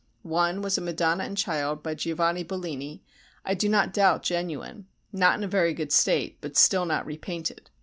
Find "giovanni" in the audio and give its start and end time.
1.93-2.41